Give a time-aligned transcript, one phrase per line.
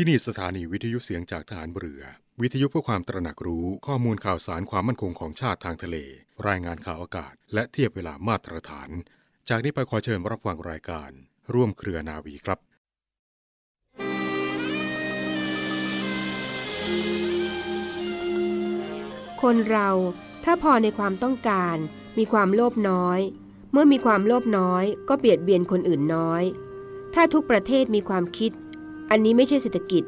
[0.00, 2.02] ที่นี่สถานีวิทยุเสียงจากฐานเรือ
[2.40, 5.96] วิทยุเพื่อความตระหนักรู้ข้อมูลข่าวสารความมั่นคงของชาติทางทะเล
[6.48, 8.90] รายงานข่าวอากาศ และเทียบเวลามาตรฐาน
[9.48, 11.10] จากนี้ไปขอเชิญรับฟังรายการ
[11.54, 12.58] ร่วมเครือนาวีครับ
[19.42, 19.90] คนเรา
[20.44, 21.76] ถ้าพอในความต้องการ
[22.18, 23.20] มีความโลภน้อย
[23.72, 26.42] เมื่อมีความโลภน้อย ก็เบียดเบียนคนอื่นน้อย
[27.14, 28.52] ถ้าทุกประเทศมีความคิด
[29.10, 30.04] อันนี้ไม่ใช่เศรษฐกิจ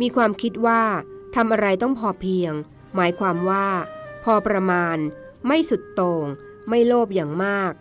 [0.00, 0.82] มีความคิดว่า
[1.34, 2.52] ทำอะไรต้องพอเพียง
[2.94, 3.66] หมายความว่า
[4.24, 4.96] พอประมาณ
[5.46, 6.24] ไม่สุดโต่ง
[6.68, 7.72] ไม่โลภอย่างมาก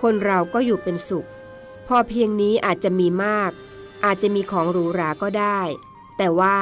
[0.00, 1.28] คนเราก็อยู่เป็นสุข
[1.88, 3.50] พอเพียงนี้อาจจะมีมาก
[4.04, 5.60] อาจจะมีของหรูหราก็ได้
[6.18, 6.58] แต่ว่า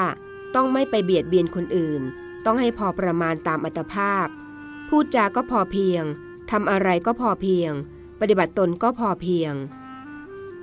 [0.54, 2.02] ต้องไม่ไปเบียดเบียนคนอื่น
[2.44, 4.26] ต้องให้พอประมาณตามอัตภาพ
[4.88, 6.02] พูดจาก็พอเพียง
[6.50, 7.72] ทำอะไรก็พอเพียง
[8.20, 9.52] ปฏิบัติตนก็พอเพียง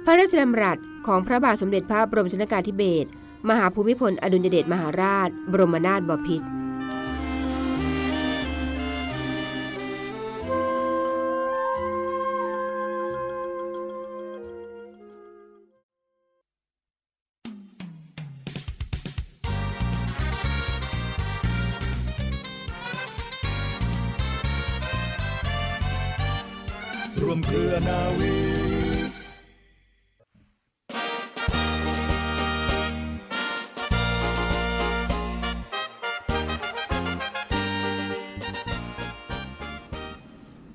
[0.06, 3.10] พระราชดำรัสของพระบาทสมเด็จพระบรมชนกาธิเบศร
[3.50, 6.61] มหาภูมิพลอดุลยเดชมหาราช บรมนาถบพิตร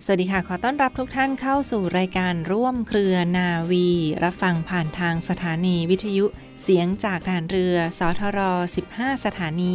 [0.09, 3.89] สวัสดีค่ะ ขอต้อนรับทุกท่านเข้าสู่รายการร่วมเครือนาวี
[4.25, 6.25] รับฟังผ่านทางสถานีวิทยุ
[6.63, 8.41] เสียงจากฐานเรือสทร
[8.83, 9.73] 15 สถานี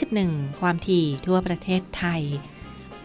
[0.00, 2.22] 21 ความถี่ทั่วประเทศไทย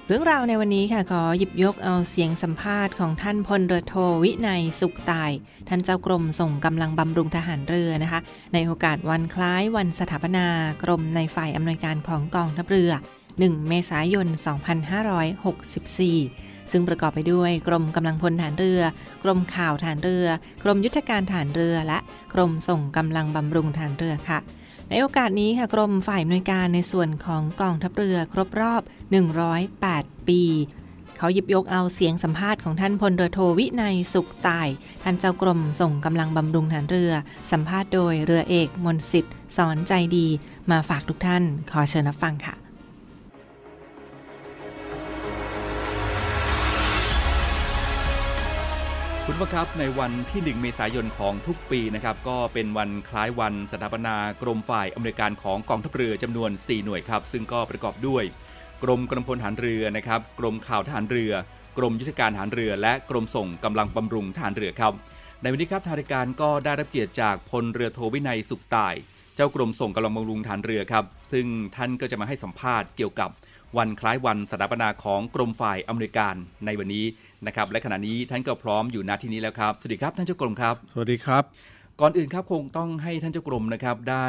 [0.07, 5.31] เรื่องราวในวันนี้ค่ะ ขอหยิบยกเอาเสียงสัมภาษณ์ของท่านพลเรือโทวินัยสุขตาย
[5.69, 8.19] ท่านเจ้ากรมส่งกำลังบำรุงทหารเรือนะคะ
[8.53, 10.47] ในโอกาสวันคล้ายวันสถาปนา
[10.83, 12.93] กรมในฝ่ายอำนวยการของกองทัพเรือ
[13.47, 14.27] 1 เมษายน
[15.47, 18.81] 2564 ซึ่งประกอบไปด้วยกรมกำลังพลฐานเรือ
[19.23, 20.27] กรมข่าวฐานเรือ
[20.63, 21.99] กรมยุทธการฐานเรือ และ
[22.33, 24.39] กรมส่งกำลังบำรุงฐานเรือค่ะ
[24.89, 28.81] ในโอกาสนี้ค่ะกรมฝ่ายอำนวยการในส่วนของกองทัพเรือครบรอบ
[29.55, 30.41] 108 ปี
[31.17, 34.67] เขาหยิบยกเอาเสียงสัมภาษณ์ของท่านพลเรือโทวินัยสุขตาย
[35.03, 37.11] ท่านเจ้ากรมส่งกำลังบำรุงฐานเรือ
[37.51, 40.27] สัมภาษณ์โดยเรือเอกมนสิทธิ์สอนใจดี
[40.71, 42.55] มาฝากทุกท่าน ขอเชิญรับฟังค่ะ
[49.31, 58.23] คุณผู้ชมครับในวันที่ 1 เมษายนของทุกปีนะครับก็เป็นวันคล้ายวันสถาปนากรมฝ่ายอำนวยการของกองทัพเรือจำนวน 4 หน่วยครับ ซึ่งก็ประกอบด้วย
[58.83, 61.33] กรมกำลังพลฐานเรือนะครับกรมข่าวทหารเรือ
[61.77, 64.93] กรมยุทธการทหารเรือ และกรมส่งกำลังบำรุงทหารเรือครับ
[65.41, 68.93] ในวันนี้ครับทางรายการก็ได้รับเกียรติจากพลเรือโทวินัยสุขตาย
[69.35, 71.45] เจ้ากรมส่งกำลังบำรุงทหารเรือครับซึ่ง
[71.75, 73.29] ท่านก็จะมาให้สัมภาษณ์เกี่ยวกับ
[73.77, 76.35] วันคล้ายวันสถาปนาของกรมฝ่ายอำนวยการ
[76.65, 77.05] ในวันนี้
[77.47, 81.43] นะครับและขณะนี้ท่านก็พร้อมอยู่ณที่นี้แล้วครับ สวัสดีครับท่านเจ้ากรมครับ สวัสดีครับ
[82.01, 84.27] ก่อนอื่นครับคงต้องให้ท่านเจ้ากรมนะครับได้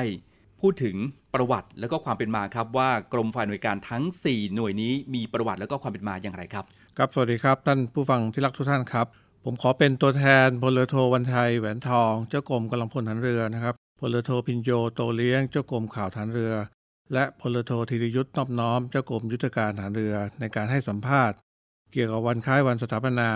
[0.61, 0.97] พูดถึง
[1.35, 6.65] ประวัติแล้วก็ความเป็นมาครับว่ากรมฝ่ายหน่วยการทั้ง 4 หน่วยนี้มีประวัติแล้วก็ความเป็นมาอย่างไรครับ
[6.97, 9.07] ครับสวัสดีครับ ท่านผู้ฟังที่รักทุกท่านครับ
[9.45, 16.53] ผมขอเป็นตัวแทนพลเรือโทวันไทยแหวนทอง เจ้ากรมกำลังพลฐานเรือนะครับพลเรือโทพินโยโตเลี้ยงเจ้ากรมข่าวฐานเรือ
[17.15, 21.37] และพลโทธีรยุทธ์นอบน้อมเจ้ากรมยุทธการฐานเรือในการให้สัมภาษณ์
[21.93, 23.31] เกี่ยวกับวันคล้ายวันสถาปนา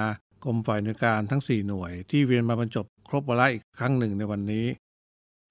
[0.44, 4.66] กรมฝ่ายหน่วยการทั้ง 4 หน่วย ที่เวียนมาบรรจบครบวาระอีกครั้งหนึ่งในวันนี้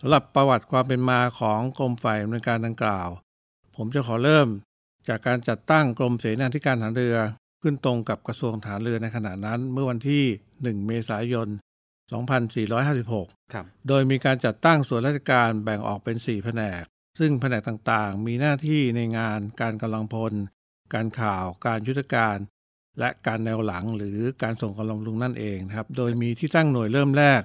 [0.01, 3.09] สำหรับประวัติความเป็นมาของกรมฝ่ายอำนวยการดังกล่าว
[3.75, 4.47] ผมจะขอเริ่ม
[5.07, 7.17] จากการจัดตั้งกรมเสนาธิการฐานเรือ
[7.61, 10.23] ขึ้นตรงกับกระทรวงฐานเรือในขณะนั้น เมื่อวันที่
[10.55, 11.47] 1 เมษายน
[12.27, 16.83] 2456 โดยมีการจัดตั้งส่วนราชการแบ่งออกเป็น 4 แผนก
[17.19, 20.33] ซึ่งแผนกต่างๆ มีหน้าที่ในงานการกำลังพล
[20.93, 22.37] การข่าว การยุทธการ
[22.99, 27.41] และการแนวหลังหรือการส่งกำลังบำรุงนั่นเองนะครับ โดยมีที่ตั้งหน่วยเริ่มแรก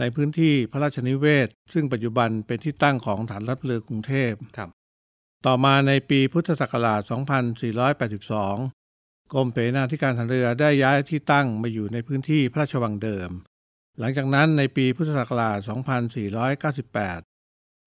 [0.00, 4.68] ในพื้นที่พระราชนิเวศ ซึ่งปัจจุบันเป็นที่ตั้งของฐานทัพเรือกรุงเทพครับ
[5.46, 7.00] ต่อมาในปีพุทธศักราช
[8.56, 13.30] 2482 กรมเสนาธิการทหารเรือได้ย้ายที่ตั้งมาอยู่ในพื้นที่พระราชวังเดิม
[13.98, 15.58] หลังจากนั้นในปีพุทธศักราช
[16.82, 17.31] 2498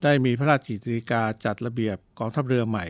[0.05, 2.85] ได้มีพระราชกิจกาจัดระเบียบกองทัพเรือใหม่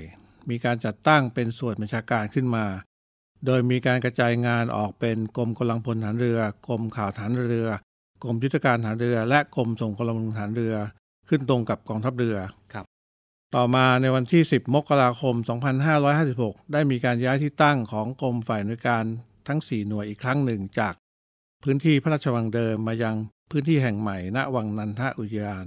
[0.49, 2.65] มีการจัดตั้งเป็นส่วนบัญชาการขึ้นมา
[3.45, 7.67] โดยมีการกระจายงานออกเป็นกรมกำลังพลฐานเรือ กรมข่าวฐานเรือ
[8.23, 10.75] กรมยุทธการฐานเรือ และกรมส่งกำลังบำรุงฐานเรือ
[11.29, 12.37] ขึ้นตรงกับกองทัพเรือ
[12.73, 12.85] ครับ
[13.55, 15.35] ต่อมาในวันที่ 10 มกราคม
[16.03, 19.03] 2556 ได้มีการย้ายที่ตั้งของกรมฝ่ายอำนวยการ
[19.47, 20.93] ทั้ง 4 หน่วยอีกครั้งหนึ่งจาก
[21.63, 23.15] พื้นที่พระราชวังเดิมมายัง
[23.51, 25.65] พื้นที่แห่งใหม่ณวังนันทอุทยาน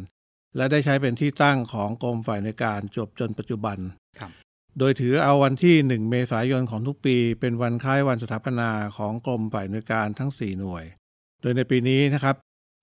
[0.58, 3.78] และได้ใช้เป็นที่ตั้งของกรมฝ่ายในการจบจนปัจจุบัน
[4.18, 4.30] ครับ
[4.78, 10.84] โดยถือเอาวันที่ 1 เมษายนของทุกปี เป็นวันคล้ายวันสถาปนาของกรมฝ่ายในวยการทั้ง 4 หน่วย
[11.42, 12.36] โดยในปีนี้นะครับ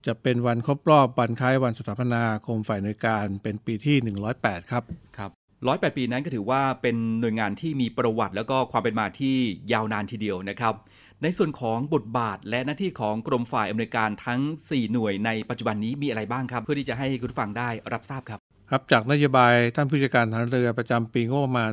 [0.06, 3.96] จะเป็นวันครบรอบวันคล้ายวันสถาปนากรมฝ่ายในวยการเป็นปีที่
[4.34, 4.82] 108 ครับ
[5.16, 5.30] ครับ
[5.66, 9.36] ร้อยแปดปีนั้นก็ถือว่าเป็นหน่วยงานที่มีประวัติแล้วก็ความเป็นมาที่
[9.72, 10.74] ยาวนานทีเดียวนะครับ
[11.22, 18.40] ในส่วนของบทบาทและหน้าที่ของกรมฝ่ายอำนวยการทั้ง 4 หน่วยในปัจจุบันนี้มีอะไรบ้างครับ เพื่อที่จะให้คุณผู้ฟังได้รับทราบครับ
[18.70, 21.70] ครับจากนโยบายท่านผู้จัดการทหารเรือประจำปีงบประมาณ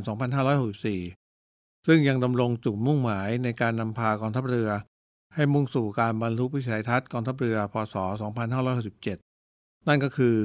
[1.12, 4.69] 2564 ซึ่งยังดำรงจุดมุ่งหมายในการนำพากองทัพเรือ
[5.36, 7.96] ให้มุ่งสู่การบรรลุวิสัยทัศน์กองทัพเรือ พศ
[8.72, 10.36] 2567 นั่นก็คือ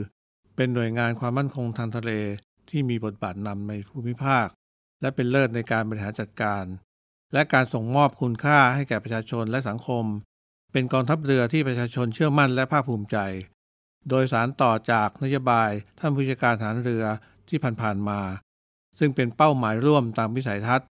[0.56, 2.10] เป็นหน่วยงานความมั่นคงทางทะเล
[2.70, 4.46] ที่มีบทบาทนำในภูมิภาค
[5.00, 6.64] และเป็นเลิศในการบริหารจัดการ
[7.32, 10.04] และการส่งมอบคุณค่าให้แก่ประชาชนและสังคม
[10.72, 13.18] เป็นกองทัพเรือที่ประชาชนเชื่อมั่นและภาคภูมิใจ
[14.08, 17.04] โดยสารต่อจากนโยบายท่านผู้จัดการฐานเรือ
[17.48, 18.20] ที่ผ่านๆมา
[18.98, 20.86] ซึ่งเป็นเป้าหมายร่วมตามวิสัยทัศน์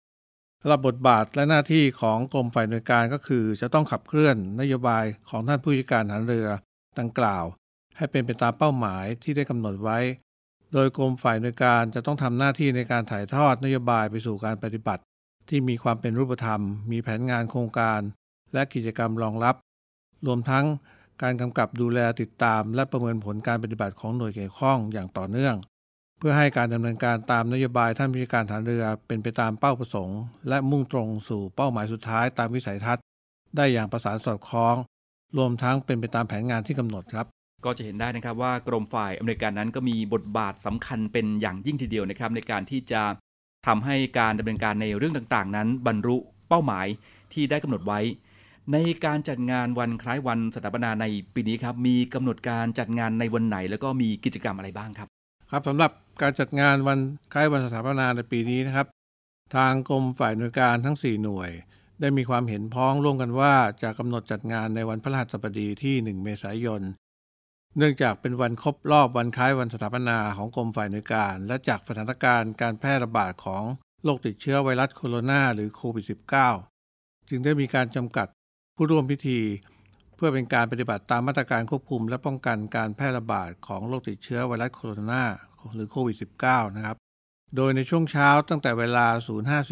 [0.60, 6.46] สำหรับบทบาทและหน้าที่ของกรมฝ่ายหน่วยการก็คือ จะต้องขับเคลื่อนนโยบายของท่านผู้จัดการฐานเรือ
[6.98, 7.44] ดังกล่าว
[7.96, 9.98] ให้เป็นไปตามเป้าหมายที่ได้กำหนดไว้
[10.72, 15.02] โดยกรมฝ่ายหน่วยการจะต้องทำหน้าที่ในการถ่ายทอดนโยบายไปสู่การปฏิบัติ
[15.48, 16.60] ที่มีความเป็นรูปธรรม
[16.90, 18.00] มีแผนงานโครงการ
[18.52, 19.54] และกิจกรรมรองรับ
[20.26, 20.64] รวมทั้ง
[21.22, 25.56] การกำกับดูแลติดตาม และประเมินผลการปฏิบัติของหน่วยเกี่ยวข้องอย่างต่อเนื่อง
[26.18, 33.04] เพื่อให้การดำเนินการตามนโยบายท่านผู้การฐานเรือเป็นไปตามเป้าประสงค์ และมุ่งตรงสู่เป้าหมายสุดท้ายตามวิสัยทัศน์
[33.56, 34.76] ได้อย่างประสานสอดคล้อง
[35.36, 37.26] รวมทั้งเป็นไปตามแผนงานที่กำหนดครับ
[37.64, 43.02] ก็จะเห็นได้นะครับว่ากรมฝ่ายอำนวยการนั้นก็มีบทบาทสำคัญเป็นอย่างยิ่งทีเดียวนะครับในการที่จะ
[43.66, 46.16] ทำให้การดำเนินการในเรื่องต่างๆ นั้น บรรลุ
[46.48, 46.86] เป้าหมาย
[47.32, 48.00] ที่ได้กำหนดไว้
[48.72, 55.08] ในการจัดงานวันคล้ายวันสถาปนาในปีนี้ครับ มีกำหนดการจัดงานในวันไหน แล้วก็มีกิจกรรมอะไรบ้างครับ
[55.50, 55.90] ครับสำหรับ
[56.22, 56.98] การจัดงานวัน
[57.32, 58.86] คล้ายวันสถาปนาในปีนี้นะครับ
[59.56, 61.50] ทางกรมฝ่ายหน่วยการทั้ง 4 หน่วย
[62.00, 66.82] ได้มีความเห็นพ้องร่วมกันว่าจะกำหนดจัดงานในวันพฤหัสบดีที่ 1 เมษายน
[67.76, 73.62] เนื่องจากเป็นวันครบรอบวันคล้ายวันสถาปนาของกรมฝ่ายหน่วยการ และจากสถานการณ์การแพร่ระบาดของ
[74.04, 76.04] โรคติดเชื้อไวรัสโคโรนาหรือโควิด
[76.66, 78.26] -19 จึงได้มีการจำกัด
[78.76, 79.40] ผู้ร่วมพิธี
[80.16, 85.22] เพื่อเป็นการปฏิบัติตามมาตรการควบคุม และป้องกันการแพร่ระบาดของโรคติดเชื้อไวรัสโคโรนา
[85.74, 86.16] หรือโควิด
[86.46, 86.96] -19 นะครับ
[87.56, 89.06] โดยในช่วงเช้าตั้งแต่เวลา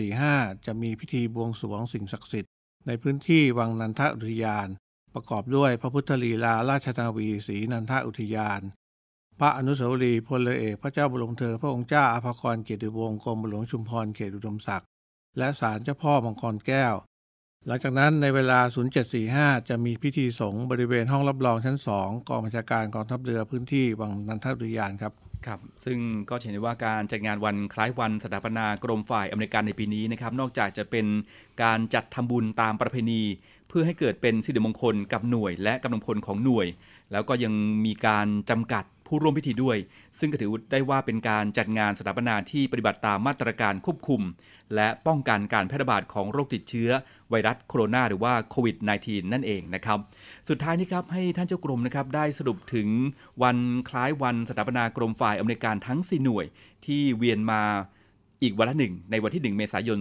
[0.01, 2.53] 0545 จะมีพิธีบวงสรวงสิ่งศักดิ์สิทธิ์
[2.87, 4.69] ในพื้นที่วังนันทอุทยาน
[5.17, 8.61] ประกอบด้วยพระพุทธลีลาราชนาวีศรีนันทอุทยาน
[9.41, 14.89] พระอนุสาวรีย์พลเอกพระเจ้าบรมเธอพระองค์เจ้าอภากรเกียรติวงศ์กรมหลวงชุมพรเขตอุดมศักดิ์
[15.39, 16.95] และศาลเจ้าพ่อมังกรแก้ว
[17.67, 18.61] หลังจากนั้นในเวลา
[19.15, 25.13] 0745 จะมีพิธีสงฆ์บริเวณห้องรับรองชั้น 2 กองบัญชาการกองทัพเรือพื้นที่วังนันทอุทยานครับ
[25.47, 25.99] ครับซึ่ง
[26.31, 31.07] ก็เห็นได้ว่าการจัดงานวันคล้ายวันสถาปนากรมฝ่ายอำนวยการในปีนี้นะครับนอกจากจะเป็น
[31.63, 33.23] การจัดทำบุญตามประเพณี
[33.69, 36.67] เพื่อให้เกิดเป็นสิริมงคลกับหน่วย และกำลังพลของหน่วย
[37.13, 37.53] แล้วก็ยัง
[37.85, 39.79] มีการจำกัดผู้ร่วมพิธีด้วย
[40.19, 44.23] ซึ่งก็ถือได้ว่าเป็นการจัดงานสถาปนาที่ปฏิบัติตามมาตรการควบคุม
[44.75, 46.91] และป้องกันการแพร่ระบาดของโรคติดเชื้อ
[47.31, 49.99] ไวรัสโคโรนาหรือว่าโควิด -19 นั่นเองนะครับ
[50.49, 52.89] สุดท้ายนี้ครับให้ท่านเจ้ากรมนะครับได้สรุปถึง
[53.43, 53.59] วัน
[53.89, 56.47] คล้ายวันสถาปนากรมฝ่ายอำนวยการทั้ง 4 หน่วย
[56.87, 57.63] ที่เวียนมา
[58.43, 59.99] อีกวันละหนึ่งในวันที่ 1 เมษายน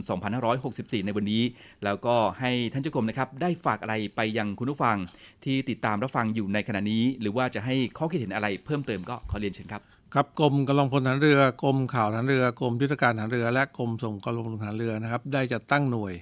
[0.52, 1.44] 2564 ในวันนี้
[1.84, 4.98] แล้วก็ให้ท่านเจ้ากรมนะครับ ได้ฝากอะไรไปยังคุณผู้ฟัง
[5.46, 9.82] ที่ติดตามรับฟังอยู่ในขณะนี้ หรือว่าจะให้ข้อคิดเห็นอะไรเพิ่มเติมก็ขอเรียนเชิญครับ
[10.14, 16.14] ครับกรมกำลังพลฐานเรือกรมข่าวฐานเรือกรมยุทธการฐานเรือ และกรมส่งกำลังพลฐานเรือนะครับ ได้จัดตั้งหน่วย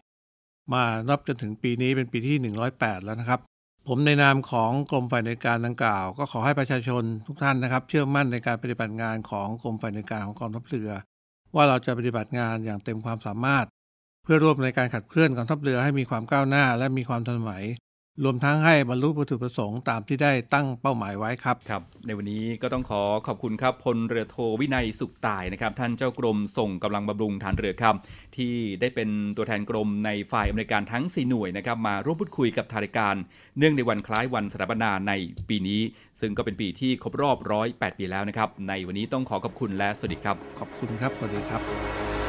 [0.73, 3.39] มานับจนถึงปีนี้เป็นปีที่ 108 แล้วนะครับ
[3.87, 10.89] ผมในนามของกรมฝ่ายในการดังกล่าว ก็ขอให้ประชาชนทุกท่านนะครับ เชื่อมั่นในการปฏิบัติงานของกรมฝ่ายในการของกองทัพเรือ
[11.55, 13.65] ว่าเราจะปฏิบัติงานอย่างเต็มความสามารถ
[14.23, 17.65] เพื่อร่วมในการขับเคลื่อนกองทัพเรือให้มีความก้าวหน้าและมีความทันสมัย
[18.23, 27.95] รวมทั้งให้บรรลุวัตถุประสงค์ตามที่ได้ตั้งเป้าหมายไว้ครับครับ ในวันนี้ก็ต้องขอขอบคุณครับพลเรือโทวินัยสุขตายนะครับ ท่านเจ้ากรมส่งกำลังบำรุงฐานเรือครับ
[28.37, 33.15] ที่ได้เป็นตัวแทนกรมในฝ่ายอำนวยการทั้ง 4 หน่วยนะครับมาร่วมพูดคุยกับทางรายการ
[33.57, 35.13] เนื่องในวันคล้ายวันสถาปนาใน
[35.49, 35.81] ปีนี้
[36.21, 37.37] ซึ่งก็เป็นปีที่ครบรอบ
[37.69, 41.61] 108 ปีแล้วนะครับในวันนี้ต้องขอขอบคุณและสวัสดีครับ ขอบคุณครับสวัสดีครับ「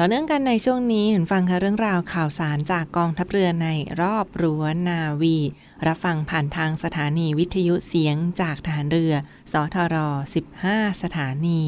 [0.00, 3.68] ต่อเนื่องกันในช่วงนี้เห็นฟังค่ะเรื่องราวข่าวสารจากกองทัพเรือใน
[4.00, 5.36] รอบรั้วนาวี
[5.86, 9.14] รับฟังผ่านทางสถานีวิทยุเสียงจากฐานเรือ
[9.52, 9.96] สทร
[10.50, 11.62] 15 สถานี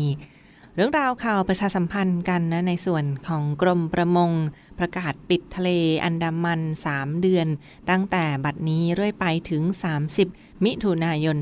[0.74, 4.32] เรื่องราวข่าวประชาสัมพันธ์กันนะในส่วนของกรมประมง
[4.78, 5.70] ประกาศปิดทะเล
[6.04, 6.60] อันดามัน
[6.92, 7.46] 3 เดือน
[7.90, 9.62] ตั้งแต่บัดนี้เรื่อยไปถึง
[10.14, 11.36] 30 มิถุนายน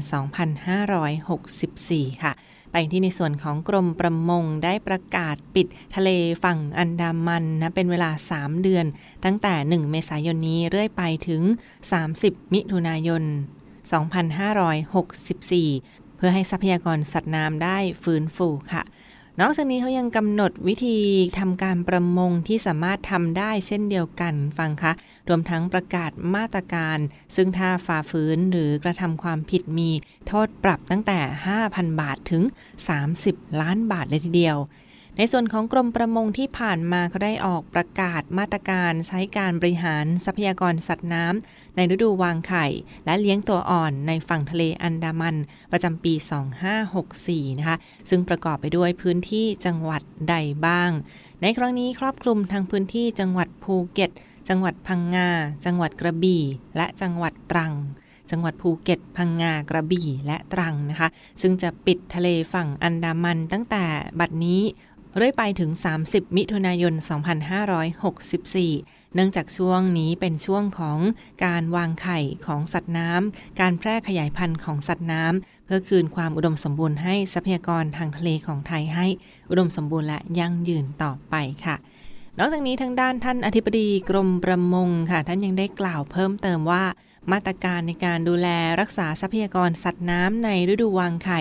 [1.28, 2.32] 2564 ค่ะ
[2.72, 6.10] ไปที่ในส่วนของกรมประมงได้ประกาศปิดทะเล
[6.44, 8.86] ฝั่งอันดามันนะเป็นเวลา 3 เดือน
[9.24, 11.42] ตั้งแต่ 1 เมษายนนี้เรื่อยไปถึง
[11.98, 13.22] 30 มิถุนายน
[14.84, 18.82] 2564 เพื่อให้ทรัพยากรสัตว์น้ำได้ฟื้นฟูค่ะ
[19.42, 20.98] นอกจากนี้เขายังกำหนดวิธี
[21.38, 24.92] ทำการประมงที่สามารถทำได้เช่นเดียวกันฟังคะ
[25.28, 26.98] รวมทั้งประกาศมาตรการ
[27.36, 29.90] ซึ่งถ้าฝ่าฝืนหรือกระทำความผิดมี
[30.26, 31.18] โทษปรับตั้งแต่
[31.58, 32.42] 5,000 บาทถึง
[33.02, 34.56] 30 ล้านบาทเลยทีเดียว
[35.20, 42.66] ในส่วนของกรมประมงที่ผ่านมาเขาได้ออกประกาศมาตรการใช้การบริหารทรัพยากรสัตว์น้ำในฤดูวางไข่
[43.06, 45.36] และเลี้ยงตัวอ่อนในฝั่งทะเลอันดามัน
[45.72, 46.14] ประจำปี
[46.86, 47.76] 2564 นะคะ
[48.10, 50.34] ซึ่งประกอบไปด้วยพื้นที่จังหวัดใด
[50.66, 50.90] บ้าง
[51.42, 54.10] ในครั้งนี้ครอบคลุมทั้งพื้นที่จังหวัดภูเก็ต
[54.48, 55.28] จังหวัดพังงา
[55.64, 56.42] จังหวัดกระบี่
[56.76, 57.74] และจังหวัดตรัง
[58.30, 61.08] จังหวัดภูเก็ต พังงา กระบี่ และตรังนะคะ
[61.42, 63.84] ซึ่งจะปิดทะเลฝั่งอันดามันตั้งแต่
[64.20, 64.60] บัดนี้
[65.16, 65.70] เรื่อยไปถึง
[66.04, 66.94] 30 มิถุนายน
[68.18, 70.98] 2564 เนื่องจากช่วงนี้เป็นช่วงของ
[71.44, 79.06] การวางไข่ของสัตว์น้ำ การแพร่ขยายพันธุ์ของสัตว์น้ำ เพื่อคืนความอุดมสมบูรณ์ให้ทรัพยากรทางทะเลของไทยให้
[79.50, 81.34] อุดมสมบูรณ์และยั่งยืนต่อไป
[81.64, 81.76] ค่ะ
[82.38, 86.84] นอกจากนี้ทางด้านท่านอธิบดีกรมประมงค่ะ ท่านยังได้กล่าวเพิ่มเติมว่า
[87.32, 88.48] มาตรการในการดูแล
[88.80, 91.40] รักษาทรัพยากรสัตว์น้ำในฤดูวางไข่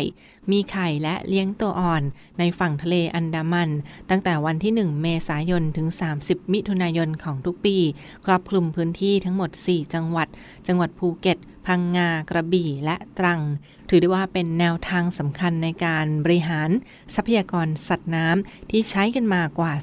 [0.52, 2.04] มีไข่และเลี้ยงตัวอ่อน
[2.40, 3.70] ในฝั่งทะเลอันดามัน
[4.10, 5.88] ตั้งแต่วันที่ 1 เมษายนถึง
[6.22, 7.78] 30 มิถุนายนของทุกปี
[8.26, 10.28] ครอบคลุมพื้นที่ทั้งหมด 4 จังหวัด
[10.68, 13.42] จังหวัดภูเก็ตพังงากระบี่และตรัง
[13.90, 16.70] ถือได้ว่าเป็นแนวทางสำคัญในการบริหาร
[17.16, 19.74] ทรัพยากรสัตว์น้ำที่ใช้กันมากว่า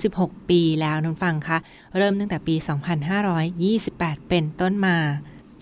[0.00, 1.58] 36 ปีแล้วน้องฟังคะ
[1.96, 2.54] เริ่มตั้งแต่ปี
[3.62, 4.98] 2528 เป็นต้นมา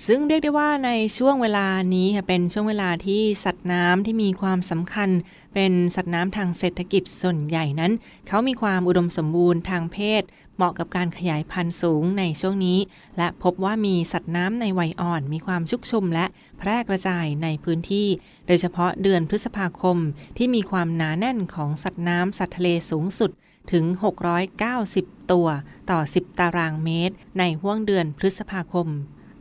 [0.06, 5.10] ซึ่งเรียกได้ว่าในช่วงเวลานี้ค่ะเป็นช่วงเวลาที่สัตว์น้ำที่มีความสำคัญ
[5.54, 7.92] เป็นสัตว์น้ำทางเศรษฐกิจส่วนใหญ่นั้น
[8.28, 10.22] เขามีความอุดมสมบูรณ์ทางเพศ
[10.56, 12.78] เหมาะกับการขยายพันธุ์สูงในช่วงนี้
[13.16, 16.26] และพบว่ามีสัตว์น้ำในวัยอ่อน มีความชุกชุมและ
[16.58, 18.08] แพร่กระจายในพื้นที่
[18.46, 19.98] โดยเฉพาะเดือนพฤษภาคม
[20.36, 23.30] ที่มีความหนาแน่นของสัตว์น้ำสัตว์ทะเลสูงสุด
[23.72, 23.84] ถึง
[24.58, 25.48] 690 ตัว
[25.90, 28.88] ต่อ 10 ตารางเมตร ในห่วงเดือนพฤษภาคม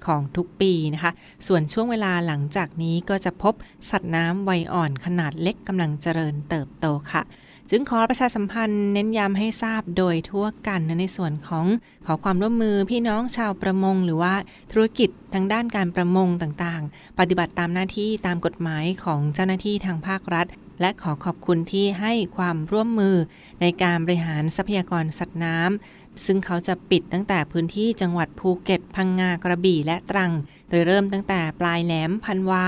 [0.07, 1.11] ของทุกปีนะคะ
[1.47, 3.53] ส่วนช่วงเวลาหลังจากนี้ก็จะพบ
[3.89, 7.23] สัตว์น้ำวัยอ่อนขนาดเล็กกำลังเจริญเติบโตค่ะ
[7.69, 11.65] จึงขอประชาสัมพันธ์เน้นย้ำให้ทราบโดยทั่วกันในส่วนของ
[12.05, 14.33] ขอความร่วมมือพี่น้องชาวประมง หรือว่า
[14.71, 20.47] ธุรกิจทางด้านการประมงต่างๆ ปฏิบัติตามหน้าที่ตามกฎหมายของเจ้าหน้าที่ทางภาครัฐ
[20.81, 23.15] และขอขอบคุณที่ให้ความร่วมมือ
[23.61, 30.31] ในการบริหารทรัพยากรสัตว์น้ำ ซึ่งเขาจะปิดตั้งแต่พื้นที่จังหวัดภูเก็ต พังงากระบี่และตรัง
[30.69, 32.65] โดยเริ่มตั้งแต่ปลายแหลมพันวา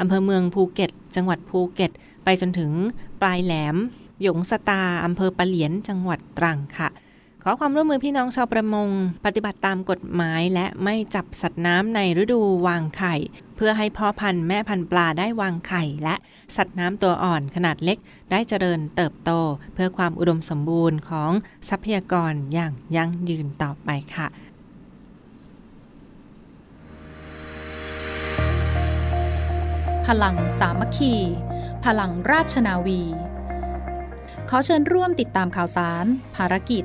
[0.00, 1.90] อำเภอเมืองภูเก็ต จังหวัดภูเก็ต
[2.24, 2.72] ไปจนถึง
[3.20, 3.76] ปลายแหลม
[4.22, 6.88] หยงสตาอำเภอปะเหลียนจังหวัดตรังค่ะ
[7.42, 8.88] ขอความร่วมมือพี่น้องชาวประมง
[9.24, 13.14] ปฏิบัติตามกฎหมายและไม่จับสัตว์น้ำในฤดูวางไข่
[13.56, 16.14] เพื่อให้พ่อพันธุ์แม่พันธุ์ปลาได้วางไข่ และ
[16.56, 17.98] สัตว์น้ำตัวอ่อนขนาดเล็ก
[18.30, 19.30] ได้เจริญเติบโต
[19.74, 21.30] เพื่อความอุดมสมบูรณ์ของ
[21.68, 24.28] ทรัพยากรอย่างยั่งยืนต่อไปค่ะ
[30.06, 31.14] พลังสามัคคี
[31.84, 33.02] พลังราชนาวี
[34.50, 36.04] ขอเชิญร่วมติดตามข่าวสาร
[36.36, 36.84] ภารกิจ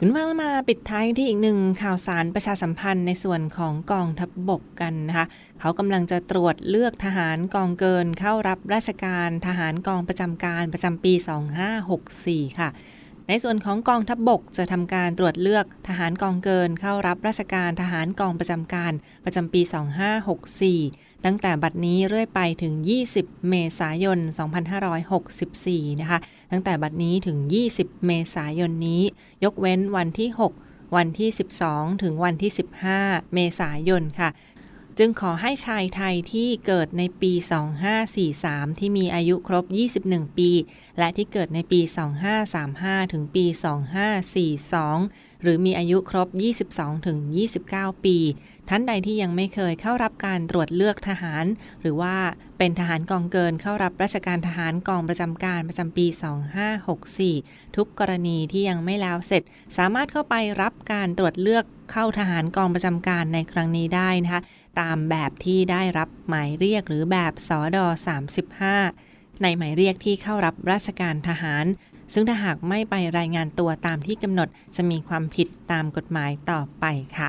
[0.00, 5.26] คุณว่ามาปิดท้ายที่อีกหนึ่งข่าวสารประชาสัมพันธ์ในส่วนของกองทัพบบกกันนะคะ
[5.60, 11.12] เขากำลังจะตรวจเลือกทหารกองเกินเข้ารับราชการทหารกองประจำการประจำปี
[11.86, 12.68] 2564 ค่ะ
[13.28, 18.92] ในส่วนของกองทัพบบกจะทำการตรวจเลือกทหารกองเกินเข้ารับราชการทหารกองประจำการ
[19.24, 19.60] ประจำปี
[20.42, 22.74] 2564 ตั้งแต่บัดนี้เรื่อยไปถึง
[23.12, 24.18] 20 เมษายน
[25.30, 26.18] 2564 นะคะ
[26.50, 27.38] ตั้งแต่บัดนี้ถึง
[27.72, 29.02] 20 เมษายนนี้
[29.44, 30.28] ยกเว้นวันที่
[30.60, 31.30] 6 วันที่
[31.66, 32.50] 12 ถึงวันที่
[32.92, 34.28] 15 เมษายนค่ะ
[34.98, 37.32] จึงขอให้ชายไทยที่เกิดในปี
[38.06, 39.64] 2543 ที่มีอายุครบ
[40.00, 40.50] 21 ปี
[40.98, 41.80] และที่เกิดในปี
[42.46, 43.44] 2535 ถึงปี
[44.28, 46.28] 2542 หรือมีอายุครบ
[46.68, 47.18] 22 ถึง
[47.62, 48.16] 29 ปี
[48.68, 51.44] ท่านใดที่ยังไม่เคยเข้ารับการตรวจเลือกทหาร
[51.80, 52.16] หรือว่า
[52.58, 56.06] เป็นทหารกองเกินเข้ารับราชการทหารกองประจำการประจำปี
[57.30, 59.42] 2564 ทุกกรณีที่ยังไม่แล้วเสร็จ
[59.76, 64.42] สามารถเข้าไปรับการตรวจเลือกเข้าทหารกองประจำการในครั้งนี้ได้นะคะ
[64.80, 67.86] ตามแบบที่ได้รับหมายเรียกหรือแบบสอดอ
[68.64, 71.64] 35 ในหมายเรียกที่เข้ารับราชการทหาร
[72.12, 76.84] ซึ่งถ้าหากไม่ไปรายงานตัวตามที่กำหนดจะมีความผิดตามกฎหมายต่อไป
[77.16, 77.28] ค่ะ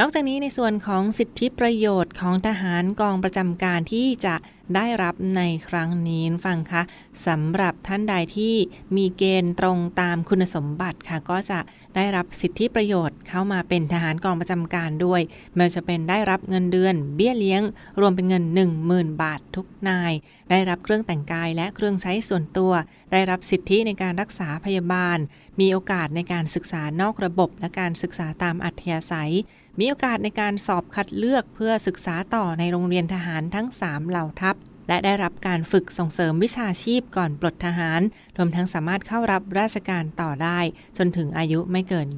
[0.00, 4.34] นอกจากนี้ในส่วนของสิทธิประโยชน์ของทหารกองประจำการที่จะ
[4.76, 6.82] ได้รับในครั้งนี้ฟังคะ
[7.26, 8.54] สำหรับท่านใดที่
[8.96, 11.58] มีเกณฑ์ตรงตามคุณสมบัติค่ะ ก็จะ
[11.96, 15.20] ได้รับสิทธิประโยชน์เข้ามาเป็นทหารกองประจำการด้วย
[15.54, 17.62] ไม่ว่าจะเป็นได้รับเงินเดือน เบี้ยเลี้ยง
[18.00, 18.44] รวมเป็นเงิน
[18.82, 20.12] 10,000 บาททุกนาย
[20.50, 22.72] ได้รับเครื่องแต่งกายและเครื่องใช้ส่วนตัว
[23.12, 25.18] ได้รับสิทธิในการรักษาพยาบาล
[25.60, 29.32] มีโอกาสในการศึกษานอกระบบและการศึกษาตามอัธยาศัย
[29.78, 34.56] มีโอกาสในการสอบคัดเลือกเพื่อศึกษาต่อในโรงเรียนทหารทั้ง 3 เหล่าทัพ
[34.88, 38.00] และได้รับการฝึกส่งเสริมวิชาชีพก่อนปลดทหาร
[38.36, 40.58] รวมทั้งสามารถเข้ารับราชการต่อได้
[40.98, 42.08] จนถึงอายุไม่เกิน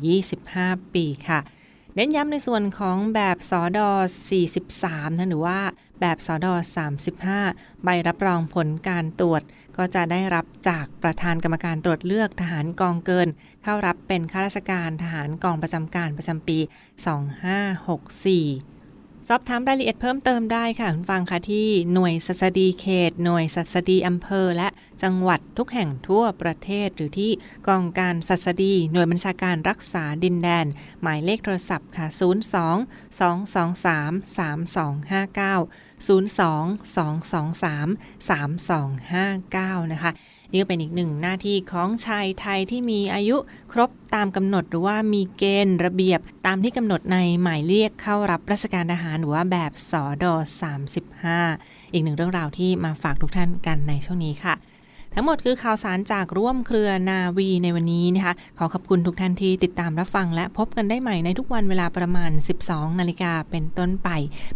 [0.40, 1.40] 25 ปีค่ะ
[1.98, 3.90] เน้นย้ำในส่วนของแบบสอดอ
[4.52, 5.58] 43นะหรือว่า
[6.00, 6.54] แบบสอดอ
[7.18, 9.42] 35 ใบรับรองผลการตรวจ
[9.76, 13.28] ก็จะได้รับจากประธานกรรมการตรวจเลือกทหารกองเกิน
[13.64, 16.58] เข้ารับเป็นข้าราชการทหารกองประจำการประจำปี
[18.38, 18.77] 2564
[19.30, 24.68] สอบถามรายละเอียดเพิ่มเติมได้ค่ะคุณฟังค่ะที่หน่วยสัสดีเขต หน่วยสัสดีอำเภอ และ
[25.02, 27.30] จังหวัดทุกแห่งทั่วประเทศ หรือที่
[27.68, 30.66] กองการสัสดี หน่วยบัญชาการรักษาดินแดน
[31.02, 32.10] หมายเลขโทรศัพท์ค่ะ 02
[33.18, 36.10] 223 3259 02
[36.96, 40.10] 223 3259 นะคะ
[40.50, 43.36] นี่ก็เป็นอีกหนึ่งหน้าที่ของชายไทยที่มีอายุ
[43.72, 50.34] ครบตามกำหนดหรือว่ามีเกณฑ์ระเบียบตามที่กำหนดในหมายเรียกเข้ารับราชการทหารหรือว่าแบบสอดอ
[51.14, 54.56] 35 อีกหนึ่งเรื่องราวที่มาฝากทุกท่านกันในช่วงนี้ค่ะ
[55.14, 62.30] ทั้งหมดคือข่าวสารจากร่วมเครือนาวีในวันนี้นะคะ ขอขอบคุณทุกท่านที่ติดตามรับฟังและพบกันได้ใหม่ในทุกวันเวลาประมาณ
[62.64, 64.08] 12 นาฬิกาเป็นต้นไป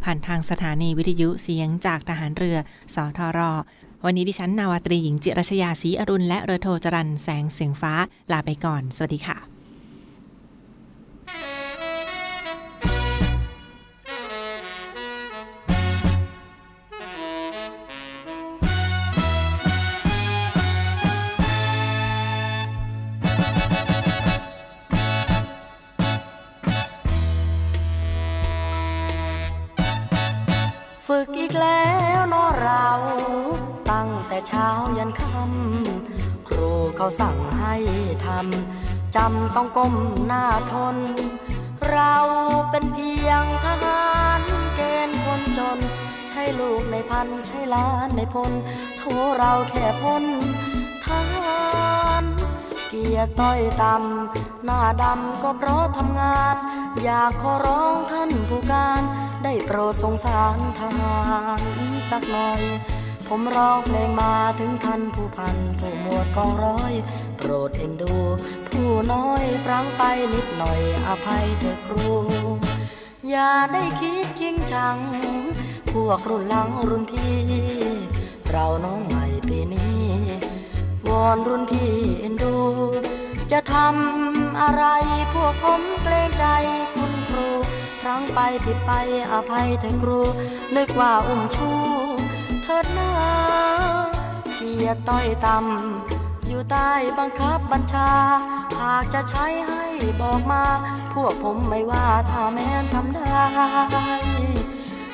[0.05, 2.57] ผ่านทางสถานีวิทยุเสียงจากทหารเรือ
[2.94, 3.40] สทร
[4.06, 7.92] วันนี้ดิฉัน นาวาตรีหญิงจิรชยาศรีอรุณและเรือโทจรันแสงเสียงฟ้า
[8.32, 9.38] ลาไปก่อน สวัสดีค่ะ
[31.06, 32.12] ฝึกอีกแล้ว
[34.32, 34.68] แต่เช้า
[34.98, 37.74] ยันค่ำครูเขาสั่งให้
[38.26, 39.94] ทำจำต้องก้ม
[40.26, 40.96] หน้าทน
[41.90, 42.14] เรา
[42.70, 44.40] เป็นเพียงทหาร
[44.74, 45.78] เกณฑ์คนจน
[46.30, 48.52] ใช่ลูกในพันใช่ล้านในพล
[48.98, 49.02] โท
[49.38, 50.24] เราแค่พ้น
[51.06, 51.62] ทหา
[52.22, 52.24] ร
[52.88, 56.56] เกียรติต้อยต่ำหน้าดำก็เพราะทำงาน
[57.02, 59.02] อยากขอร้องท่านผู้การ
[59.44, 61.18] ได้โปรดสงสารทหา
[61.60, 61.62] ร
[62.10, 62.62] สักหน่อย
[63.28, 66.92] ผมร้องเพลงมาถึงท่านผู้พันผู้หมวดกองร้อย
[67.38, 68.16] โปรดเอ็นดู
[68.68, 70.02] ผู้น้อยพลั้งไป
[70.35, 72.11] นิดหน่อยอภัยเถอะครู
[73.28, 74.96] อย่าได้คิดจริงจัง
[75.92, 77.37] พวกรุ่นหลังรุ่นพี่
[78.50, 80.02] เราน้องใหม่ปีนี้
[81.08, 82.56] วอนรุ่นพี่เอ็นดู
[83.52, 84.85] จะทำอะไร
[85.32, 86.46] พวกผมเกรงใจ
[86.94, 87.48] คุณครู
[88.00, 88.92] ครั้งไปผิดไป
[89.32, 90.20] อภัยเถอะครู
[90.76, 91.70] นึกว่าอุ้มชู
[92.62, 93.12] เถิดหน้า
[94.74, 98.11] เกียรติต้อยต่ำอยู่ใต้บังคับบัญชา
[98.80, 99.85] หากจะใช้ให้
[100.20, 100.64] บอกมา
[101.14, 103.37] พวกผมไม่ว่าถ้าแม้นทำได้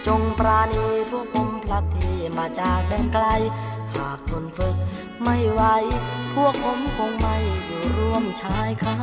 [0.06, 3.26] จงปราณีพวกผมพลัดที่มาจากแดนไกล
[3.94, 4.76] หากทนฝึก
[5.22, 5.62] ไม่ไหว
[6.34, 8.96] พวกผมคงไม่อยู่ร่วมชายคา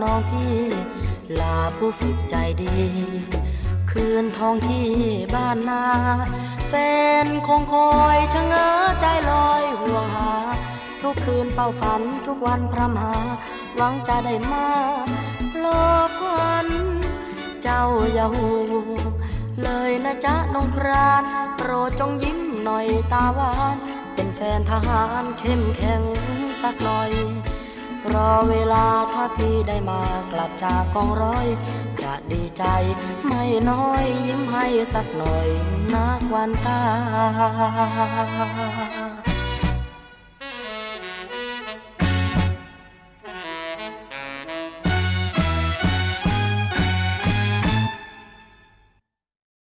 [0.00, 0.56] น้องพี่
[1.40, 2.76] ลาผู้ฝึกใจดี
[3.90, 4.88] คืนทองที่
[5.34, 5.84] บ้านนา
[6.68, 6.74] แฟ
[7.24, 8.68] นคงคอยชะเง้อ
[9.00, 10.32] ใจลอยห่วงหา
[11.02, 13.14] ทุกคืนเฝ้าฝันทุกวันพรำหา
[13.76, 14.68] หวังจะได้มา
[15.60, 16.68] หลอกวัน
[17.62, 18.48] เจ้าอย่าหู
[19.62, 21.22] เลยนะจ๊ะน้องคราน
[21.56, 23.76] โปรดจงยิ้มหน่อยตาหวาน
[24.14, 26.02] เป็นแฟนทหารเข้มแข็ง
[26.62, 27.10] สักหน่อย
[28.10, 31.46] รอเวลาถ้าพี่ได้มากลับจากกองร้อย
[32.02, 32.64] จะดีใจ
[33.26, 35.48] ไม่น้อยยิ้มให้สักหน่อย
[35.94, 36.80] นักวันตา